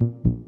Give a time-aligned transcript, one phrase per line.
[0.00, 0.47] you